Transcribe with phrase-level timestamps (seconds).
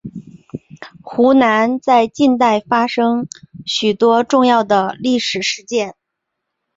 [1.03, 3.27] 湖南在近代发生
[3.67, 5.93] 许多重要的历史事件。